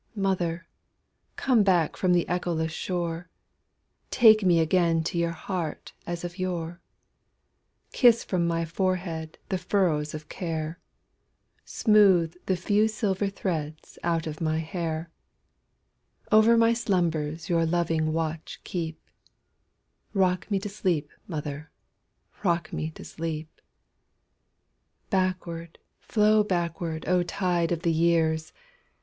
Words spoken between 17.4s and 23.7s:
your loving watch keep;—Rock me to sleep, mother,—rock me to sleep!